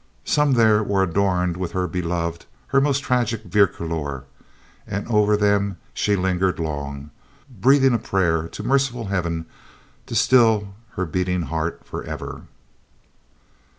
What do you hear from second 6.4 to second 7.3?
long,